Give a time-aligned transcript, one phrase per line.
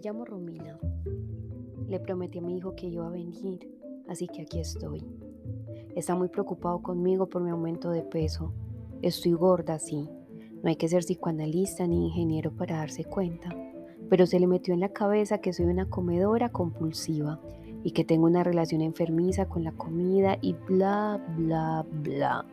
[0.00, 0.78] Llamo Romina.
[1.88, 3.68] Le prometí a mi hijo que iba a venir,
[4.08, 5.02] así que aquí estoy.
[5.96, 8.52] Está muy preocupado conmigo por mi aumento de peso.
[9.02, 10.08] Estoy gorda, sí.
[10.62, 13.48] No hay que ser psicoanalista ni ingeniero para darse cuenta,
[14.08, 17.40] pero se le metió en la cabeza que soy una comedora compulsiva
[17.82, 22.46] y que tengo una relación enfermiza con la comida y bla, bla, bla.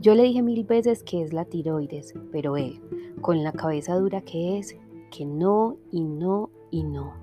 [0.00, 2.80] Yo le dije mil veces que es la tiroides, pero él,
[3.20, 4.76] con la cabeza dura que es,
[5.10, 7.14] que no y no y no.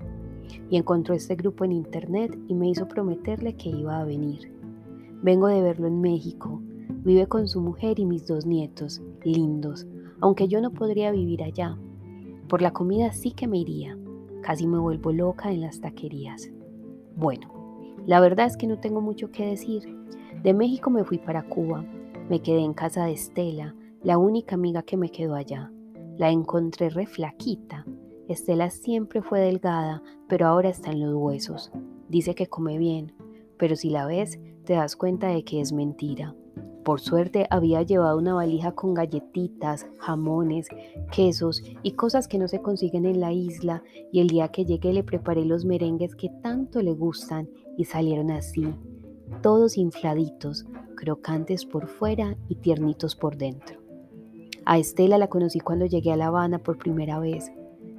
[0.70, 4.52] Y encontró este grupo en internet y me hizo prometerle que iba a venir.
[5.22, 6.60] Vengo de verlo en México.
[7.04, 9.86] Vive con su mujer y mis dos nietos, lindos,
[10.20, 11.78] aunque yo no podría vivir allá.
[12.48, 13.96] Por la comida sí que me iría.
[14.42, 16.50] Casi me vuelvo loca en las taquerías.
[17.16, 17.48] Bueno,
[18.06, 19.82] la verdad es que no tengo mucho que decir.
[20.42, 21.84] De México me fui para Cuba.
[22.30, 25.70] Me quedé en casa de Estela, la única amiga que me quedó allá.
[26.16, 27.84] La encontré re flaquita.
[28.28, 31.72] Estela siempre fue delgada, pero ahora está en los huesos.
[32.08, 33.14] Dice que come bien,
[33.56, 36.34] pero si la ves, te das cuenta de que es mentira.
[36.84, 40.68] Por suerte había llevado una valija con galletitas, jamones,
[41.10, 44.92] quesos y cosas que no se consiguen en la isla y el día que llegué
[44.92, 48.74] le preparé los merengues que tanto le gustan y salieron así,
[49.42, 53.80] todos infladitos, crocantes por fuera y tiernitos por dentro.
[54.64, 57.50] A Estela la conocí cuando llegué a La Habana por primera vez.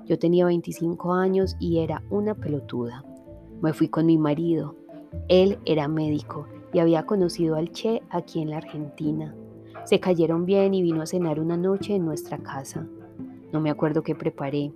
[0.10, 3.06] Yo tenía 25 años y era una pelotuda.
[3.62, 4.76] Me fui con mi marido.
[5.28, 9.36] Él era médico y había conocido al Che aquí en la Argentina.
[9.86, 12.88] Se cayeron bien y vino a cenar una noche en nuestra casa.
[13.54, 14.74] No me acuerdo qué preparé.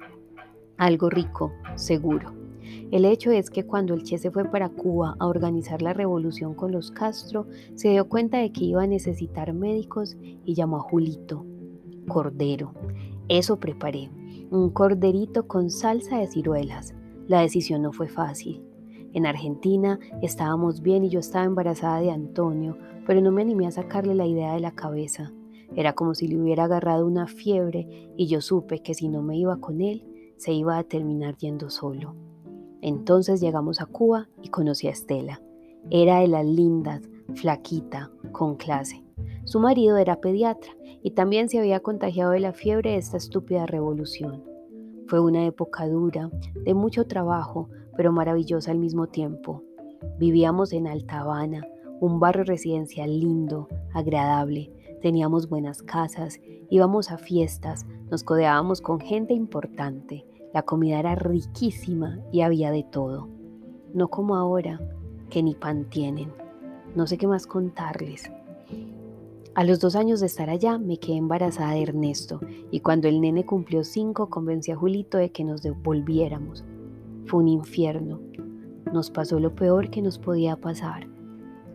[0.77, 2.31] Algo rico, seguro.
[2.91, 6.53] El hecho es que cuando el Che se fue para Cuba a organizar la revolución
[6.53, 10.81] con los Castro, se dio cuenta de que iba a necesitar médicos y llamó a
[10.81, 11.43] Julito,
[12.07, 12.73] cordero.
[13.29, 14.09] Eso preparé,
[14.53, 16.93] un corderito con salsa de ciruelas.
[17.27, 18.63] La decisión no fue fácil.
[19.13, 22.77] En Argentina estábamos bien y yo estaba embarazada de Antonio,
[23.07, 25.33] pero no me animé a sacarle la idea de la cabeza.
[25.75, 29.37] Era como si le hubiera agarrado una fiebre y yo supe que si no me
[29.37, 30.03] iba con él,
[30.37, 32.15] se iba a terminar yendo solo.
[32.81, 35.41] Entonces llegamos a Cuba y conocí a Estela.
[35.89, 37.01] Era de las lindas,
[37.33, 39.03] flaquita, con clase.
[39.45, 43.65] Su marido era pediatra y también se había contagiado de la fiebre de esta estúpida
[43.65, 44.52] revolución.
[45.13, 49.61] Fue una época dura, de mucho trabajo, pero maravillosa al mismo tiempo.
[50.17, 51.67] Vivíamos en Alta Habana,
[51.99, 54.71] un barrio residencial lindo, agradable,
[55.03, 56.39] teníamos buenas casas,
[56.71, 62.81] íbamos a fiestas, nos codeábamos con gente importante, la comida era riquísima y había de
[62.81, 63.29] todo.
[63.93, 64.81] No como ahora,
[65.29, 66.33] que ni pan tienen.
[66.95, 68.31] No sé qué más contarles.
[69.55, 72.39] A los dos años de estar allá me quedé embarazada de Ernesto
[72.71, 76.63] y cuando el nene cumplió cinco convencí a Julito de que nos devolviéramos.
[77.27, 78.19] Fue un infierno.
[78.91, 81.07] Nos pasó lo peor que nos podía pasar.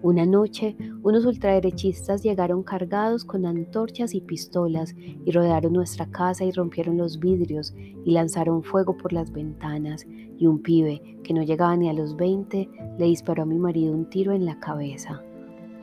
[0.03, 6.51] Una noche, unos ultraderechistas llegaron cargados con antorchas y pistolas y rodearon nuestra casa y
[6.51, 7.75] rompieron los vidrios
[8.05, 10.05] y lanzaron fuego por las ventanas
[10.37, 12.69] y un pibe que no llegaba ni a los 20
[12.99, 15.23] le disparó a mi marido un tiro en la cabeza.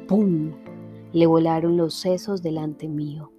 [0.09, 0.51] ¡Pum!
[1.15, 3.31] Le volaron los sesos delante mío.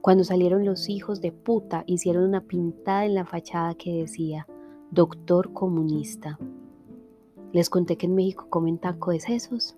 [0.00, 4.48] Cuando salieron los hijos de puta, hicieron una pintada en la fachada que decía,
[4.90, 6.40] Doctor Comunista.
[7.52, 9.76] Les conté que en México comen taco de sesos.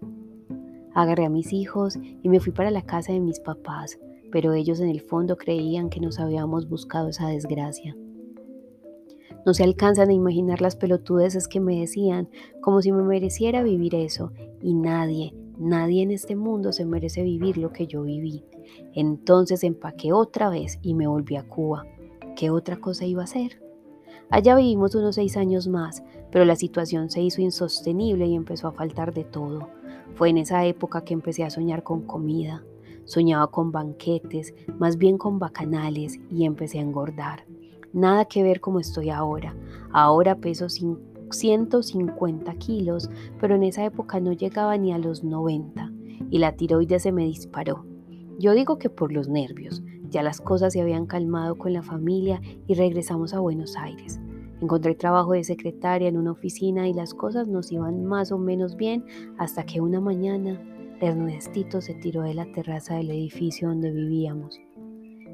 [0.94, 3.98] Agarré a mis hijos y me fui para la casa de mis papás,
[4.30, 7.94] pero ellos en el fondo creían que nos habíamos buscado esa desgracia.
[9.44, 12.30] No se alcanzan a imaginar las pelotudeces que me decían,
[12.62, 17.58] como si me mereciera vivir eso, y nadie, Nadie en este mundo se merece vivir
[17.58, 18.44] lo que yo viví.
[18.94, 21.86] Entonces empaqué otra vez y me volví a Cuba.
[22.36, 23.62] ¿Qué otra cosa iba a hacer?
[24.30, 28.72] Allá vivimos unos seis años más, pero la situación se hizo insostenible y empezó a
[28.72, 29.68] faltar de todo.
[30.14, 32.64] Fue en esa época que empecé a soñar con comida.
[33.04, 37.44] Soñaba con banquetes, más bien con bacanales, y empecé a engordar.
[37.92, 39.54] Nada que ver como estoy ahora.
[39.92, 40.68] Ahora peso
[41.32, 45.92] 150 kilos, pero en esa época no llegaba ni a los 90
[46.30, 47.84] y la tiroides se me disparó.
[48.38, 52.40] Yo digo que por los nervios, ya las cosas se habían calmado con la familia
[52.66, 54.20] y regresamos a Buenos Aires.
[54.60, 58.76] Encontré trabajo de secretaria en una oficina y las cosas nos iban más o menos
[58.76, 59.04] bien
[59.38, 60.60] hasta que una mañana
[61.00, 64.60] Ernestito se tiró de la terraza del edificio donde vivíamos.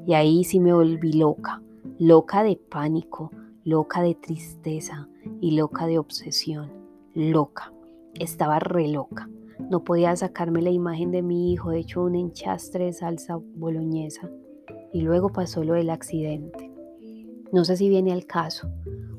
[0.07, 1.61] Y ahí sí me volví loca,
[1.99, 3.31] loca de pánico,
[3.63, 5.07] loca de tristeza
[5.41, 6.71] y loca de obsesión.
[7.13, 7.73] Loca.
[8.13, 9.29] Estaba re loca.
[9.69, 14.29] No podía sacarme la imagen de mi hijo hecho un enchastre de salsa boloñesa.
[14.93, 16.71] Y luego pasó lo del accidente.
[17.51, 18.69] No sé si viene al caso.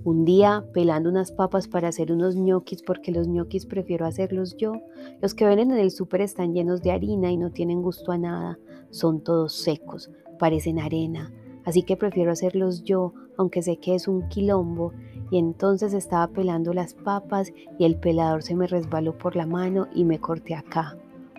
[0.03, 4.73] Un día pelando unas papas para hacer unos ñoquis porque los ñoquis prefiero hacerlos yo.
[5.21, 8.19] Los que venden en el súper están llenos de harina y no tienen gusto a
[8.19, 8.59] nada.
[8.91, 11.33] Son todos secos, parecen arena.
[11.65, 14.93] Así que prefiero hacerlos yo, aunque sé que es un quilombo.
[15.31, 19.87] Y entonces estaba pelando las papas y el pelador se me resbaló por la mano
[19.94, 20.97] y me corté acá,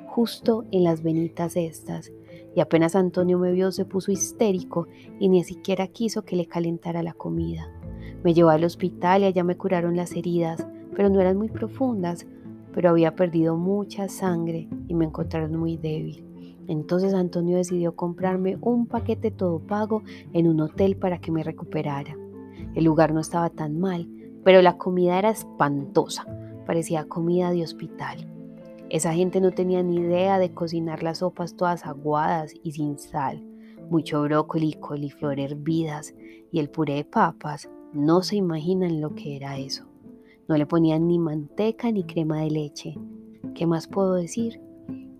[0.07, 2.11] justo en las venitas estas.
[2.55, 4.88] Y apenas Antonio me vio se puso histérico
[5.19, 7.69] y ni siquiera quiso que le calentara la comida.
[8.23, 10.65] Me llevó al hospital y allá me curaron las heridas,
[10.95, 12.25] pero no eran muy profundas,
[12.73, 16.25] pero había perdido mucha sangre y me encontraron muy débil.
[16.67, 20.03] Entonces Antonio decidió comprarme un paquete todo pago
[20.33, 22.15] en un hotel para que me recuperara.
[22.75, 24.07] El lugar no estaba tan mal,
[24.44, 26.25] pero la comida era espantosa,
[26.65, 28.27] parecía comida de hospital.
[28.89, 33.44] Esa gente no tenía ni idea de cocinar las sopas todas aguadas y sin sal,
[33.89, 36.13] mucho brócoli coliflor hervidas
[36.51, 39.85] y el puré de papas no se imaginan lo que era eso.
[40.47, 42.97] No le ponían ni manteca ni crema de leche.
[43.53, 44.62] ¿Qué más puedo decir?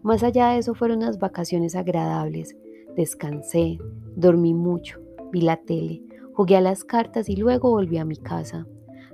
[0.04, 2.58] Más allá de eso fueron unas vacaciones agradables.
[2.96, 3.78] Descansé,
[4.16, 5.00] dormí mucho,
[5.32, 6.02] vi la tele,
[6.34, 8.68] jugué a las cartas y luego volví a mi casa.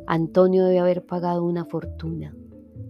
[0.06, 2.36] Antonio debe haber pagado una fortuna.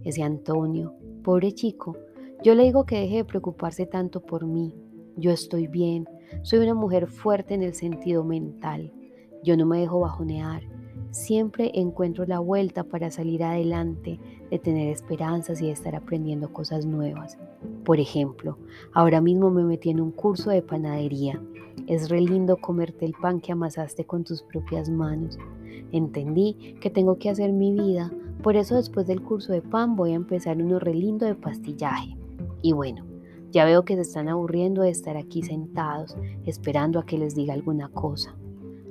[0.04, 1.96] Ese Antonio, pobre chico,
[2.42, 4.74] yo le digo que deje de preocuparse tanto por mí.
[5.16, 6.08] Yo estoy bien,
[6.42, 8.92] soy una mujer fuerte en el sentido mental.
[9.42, 10.62] Yo no me dejo bajonear.
[11.10, 14.20] Siempre encuentro la vuelta para salir adelante,
[14.50, 17.38] de tener esperanzas y de estar aprendiendo cosas nuevas.
[17.84, 18.58] Por ejemplo,
[18.92, 21.42] ahora mismo me metí en un curso de panadería.
[21.86, 25.38] Es re lindo comerte el pan que amasaste con tus propias manos.
[25.92, 28.12] Entendí que tengo que hacer mi vida,
[28.42, 32.16] por eso después del curso de pan voy a empezar uno re lindo de pastillaje.
[32.62, 33.04] Y bueno,
[33.50, 37.54] ya veo que se están aburriendo de estar aquí sentados, esperando a que les diga
[37.54, 38.36] alguna cosa.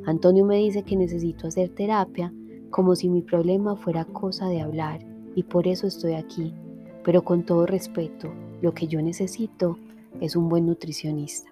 [0.08, 2.34] Antonio me dice que necesito hacer terapia
[2.70, 5.06] como si mi problema fuera cosa de hablar
[5.36, 6.54] y por eso estoy aquí.
[7.04, 9.78] Pero con todo respeto, lo que yo necesito
[10.22, 11.52] es un buen nutricionista.